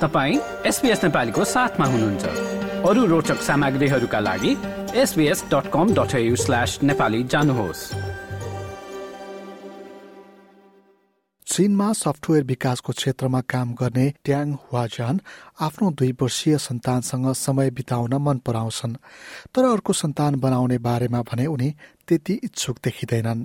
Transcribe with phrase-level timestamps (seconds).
[0.00, 2.24] तपाईँ एसपिएस नेपालीको साथमा हुनुहुन्छ।
[2.84, 4.52] अरू रोचक सामग्रीहरूका लागि
[4.92, 7.80] SBS dot com dot slash Nepali जानुहोस्।
[11.46, 15.20] चीनमा सफ्टवेयर विकासको क्षेत्रमा काम गर्ने ट्याङ हुवाजान
[15.60, 18.94] आफ्नो दुई वर्षीय सन्तानसँग समय बिताउन मन पराउँछन्।
[19.56, 21.74] तर अर्को सन्तान बनाउने बारेमा भने उनी
[22.08, 23.40] त्यति इच्छुक देखिँदैनन्।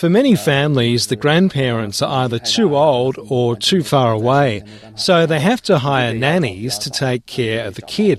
[0.00, 4.62] For many families, the grandparents are either too old or too far away,
[4.96, 8.18] so they have to hire nannies to take care of the kid.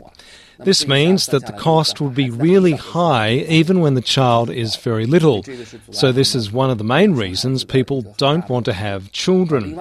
[0.64, 5.06] This means that the cost would be really high even when the child is very
[5.06, 5.44] little.
[5.92, 9.78] So, this is one of the main reasons people don't want to have children.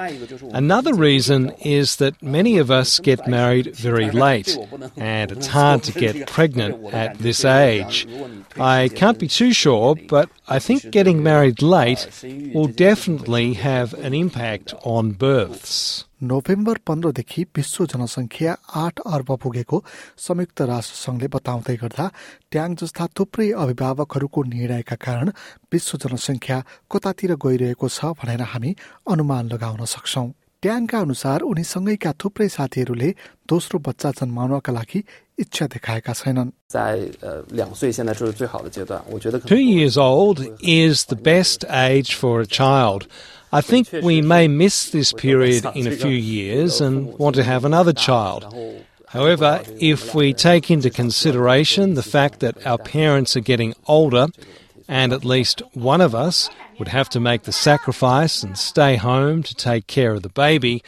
[0.52, 4.56] Another reason is that many of us get married very late,
[4.96, 8.06] and it's hard to get pregnant at this age.
[8.58, 12.08] I can't be too sure, but I think getting married late
[12.54, 16.04] will definitely have an impact on births.
[16.22, 19.82] November पन्ध्रदेखि विश्व जनसङ्ख्या आठ अर्ब पुगेको
[20.18, 22.06] संयुक्त राष्ट्र संघले बताउँदै गर्दा
[22.52, 25.30] ट्याङ जस्ता थुप्रै अभिभावकहरूको निर्णयका कारण
[25.72, 26.58] विश्व जनसङ्ख्या
[26.92, 28.74] कतातिर गइरहेको छ भनेर हामी
[29.08, 30.26] अनुमान लगाउन सक्छौ
[30.62, 33.10] ट्याङका अनुसार उनीसँगैका थुप्रै साथीहरूले
[33.48, 35.00] दोस्रो बच्चा जन्माउनका लागि
[35.38, 36.52] इच्छा देखाएका छैनन्
[39.46, 43.08] Two years old is the best age for a child.
[43.52, 47.64] I think we may miss this period in a few years and want to have
[47.64, 48.54] another child.
[49.08, 54.28] However, if we take into consideration the fact that our parents are getting older
[54.86, 59.42] and at least one of us would have to make the sacrifice and stay home
[59.42, 60.82] to take care of the baby,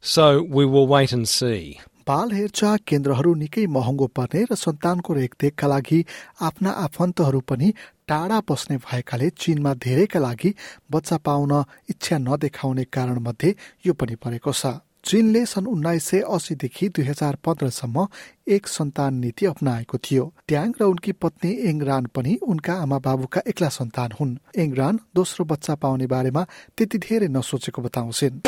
[0.00, 1.80] so we will wait and see.
[2.06, 6.00] बाल हेरचाह केन्द्रहरू निकै महँगो पर्ने र सन्तानको रेखदेखका लागि
[6.42, 7.68] आफ्ना आफन्तहरू पनि
[8.08, 10.50] टाढा बस्ने भएकाले चीनमा धेरैका लागि
[10.90, 11.52] बच्चा पाउन
[11.90, 13.54] इच्छा नदेखाउने कारण मध्ये
[13.86, 18.06] यो पनि परेको छ। चीनले सन् उन्नाइस सय अस्सीदेखि दुई हजार पन्ध्रसम्म
[18.54, 23.68] एक सन्तान नीति अप्नाएको थियो ट्याङ र उनकी पत्नी एङरान पनि उनका आमा बाबुका एक्ला
[23.78, 26.42] सन्तान हुन् एङरान दोस्रो बच्चा पाउने बारेमा
[26.78, 28.38] त्यति धेरै नसोचेको बताउँछिन्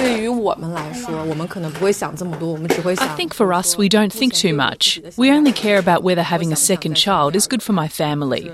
[3.00, 5.00] I think for us, we don't think too much.
[5.16, 8.50] We only care about whether having a second child is good for my family.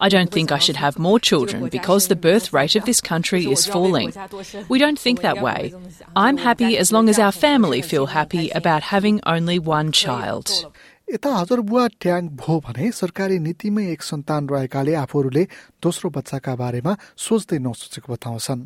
[0.00, 3.50] I don't think I should have more children because the birth rate of this country
[3.50, 4.12] is falling.
[4.68, 5.72] We don't think that way.
[6.14, 10.50] I'm happy as long as our family feel happy about having only one child.
[11.06, 15.44] यता हजुरबुवा ट्याङ भो भने सरकारी नीतिमै एक सन्तान रहेकाले आफूहरूले
[15.82, 16.92] दोस्रो बच्चाका बारेमा
[17.26, 18.64] सोच्दै नसोचेको बताउँछन्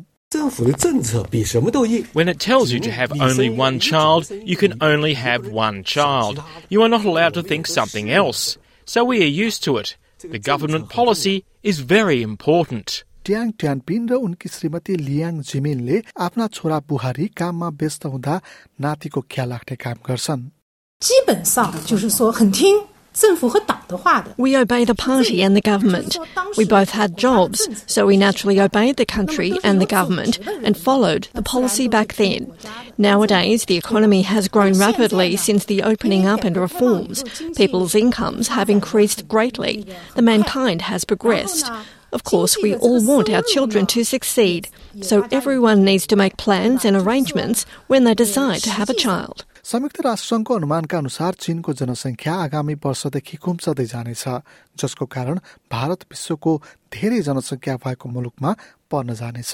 [2.13, 6.41] When it tells you to have only one child, you can only have one child.
[6.69, 8.57] You are not allowed to think something else.
[8.85, 9.97] So we are used to it.
[10.19, 13.03] The government policy is very important.
[13.25, 18.35] ट्याङ ट्यानपिन र उनकी श्रीमती लियाङ जिमिनले आफ्ना छोरा बुहारी काममा व्यस्त हुँदा
[18.81, 20.43] नातिको ख्याल राख्ने काम गर्छन्
[21.01, 22.94] 基本上就是说很听政府和党的话的。
[24.36, 26.18] we obey the party and the government.
[26.58, 31.28] We both had jobs, so we naturally obeyed the country and the government and followed
[31.32, 32.52] the policy back then.
[32.98, 37.24] Nowadays, the economy has grown rapidly since the opening up and reforms.
[37.56, 39.86] People's incomes have increased greatly.
[40.14, 41.70] The mankind has progressed.
[42.12, 44.68] Of course, we all want our children to succeed,
[45.00, 49.44] so everyone needs to make plans and arrangements when they decide to have a child.
[49.66, 54.24] संयुक्त राष्ट्रसङ्घको अनुमानका अनुसार चीनको जनसङ्ख्या आगामी वर्षदेखि खुम्चदै जानेछ
[54.78, 55.40] जसको कारण
[55.70, 56.52] भारत विश्वको
[56.92, 58.50] धेरै जनसङ्ख्या भएको मुलुकमा
[58.90, 59.52] पर्न जानेछ।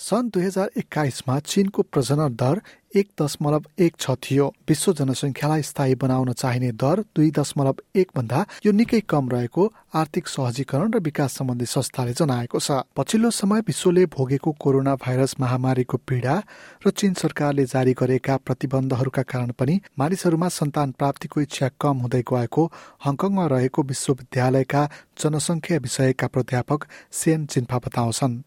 [0.00, 2.60] सन् दुई हजार एक्काइसमा चीनको प्रजनन दर
[2.96, 8.40] एक दशमलव एक छ थियो। विश्व जनसङ्ख्यालाई स्थायी बनाउन चाहिने दर दुई दशमलव एक भन्दा
[8.66, 14.06] यो निकै कम रहेको आर्थिक सहजीकरण र विकास सम्बन्धी संस्थाले जनाएको छ। पछिल्लो समय विश्वले
[14.08, 16.34] भोगेको कोरोना भाइरस महामारीको पीडा
[16.82, 22.70] र चीन सरकारले जारी गरेका प्रतिबन्धहरूका कारण पनि मानिसहरूमा सन्तान प्राप्तिको इच्छा कम हुँदै गएको
[23.06, 24.82] हङकङमा रहेको विश्वविद्यालयका
[25.20, 26.80] जनसङ्ख्या विषयका प्राध्यापक
[27.12, 28.40] सेन चिन्फा बताउँछन्।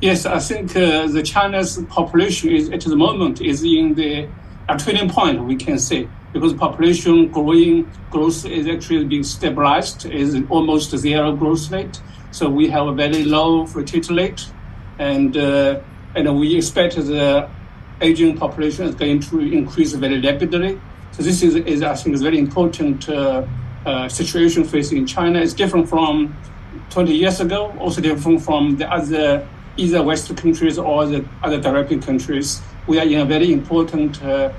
[0.00, 4.28] Yes, I think uh, the China's population is at the moment is in the
[4.68, 5.44] a turning point.
[5.44, 11.70] We can say because population growing growth is actually being stabilized, is almost zero growth
[11.70, 12.00] rate.
[12.32, 14.46] So we have a very low fertility rate,
[14.98, 15.80] and uh,
[16.14, 17.48] and we expect the
[18.00, 20.80] aging population is going to increase very rapidly.
[21.12, 23.46] So this is, is I think is very important uh,
[23.86, 25.38] uh, situation facing China.
[25.38, 26.36] It's different from
[26.90, 29.46] 20 years ago, also different from the other
[29.76, 32.60] either Western countries or the other developing countries.
[32.86, 34.52] We are in a very important uh,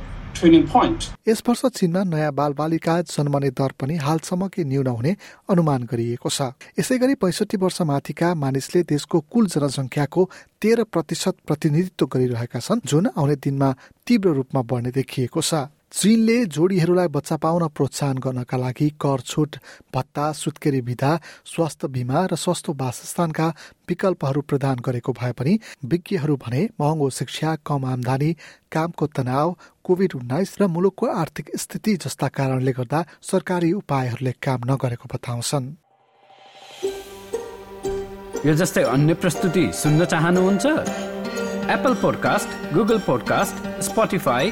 [0.68, 1.10] point.
[1.28, 5.16] यस वर्ष चीनमा नयाँ बालबालिका जन्मने दर पनि हालसम्मकै न्यून हुने
[5.50, 10.22] अनुमान गरिएको छ यसै गरी पैसठी वर्ष माथिका मानिसले देशको कुल जनसङ्ख्याको
[10.62, 13.70] तेह्र प्रतिशत प्रतिनिधित्व गरिरहेका छन् जुन आउने दिनमा
[14.08, 15.64] तीव्र रूपमा बढ्ने देखिएको छ
[15.96, 19.56] चीनले जोडीहरूलाई बच्चा पाउन प्रोत्साहन गर्नका लागि कर छुट
[19.96, 21.12] भत्ता सुत्केरी विधा
[21.46, 23.48] स्वास्थ्य बिमा र सस्तो वासस्थानका
[23.90, 25.54] विकल्पहरू प्रदान गरेको भए पनि
[25.86, 28.32] विज्ञहरू भने महँगो शिक्षा कम आमदानी
[28.72, 35.10] कामको तनाव कोभिड उन्नाइस र मुलुकको आर्थिक स्थिति जस्ता कारणले गर्दा सरकारी उपायहरूले काम नगरेको
[35.16, 35.74] बताउँछन्।
[38.46, 40.66] यो जस्तै अन्य प्रस्तुति सुन्न चाहनुहुन्छ?
[41.76, 44.52] Apple podcast Google podcast Spotify